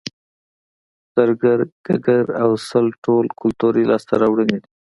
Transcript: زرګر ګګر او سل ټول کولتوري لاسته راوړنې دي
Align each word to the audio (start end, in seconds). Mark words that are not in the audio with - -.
زرګر 1.13 1.59
ګګر 1.85 2.25
او 2.41 2.51
سل 2.69 2.85
ټول 3.03 3.25
کولتوري 3.39 3.83
لاسته 3.91 4.13
راوړنې 4.21 4.57
دي 4.61 4.69